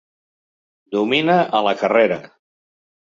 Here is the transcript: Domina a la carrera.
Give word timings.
Domina 0.95 1.37
a 1.59 1.61
la 1.67 1.75
carrera. 1.83 2.19